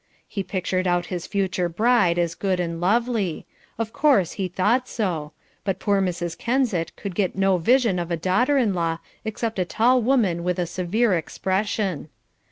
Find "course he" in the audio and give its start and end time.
3.93-4.47